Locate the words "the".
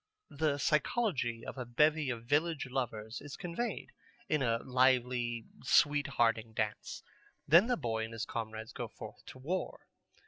0.31-0.57, 7.67-7.77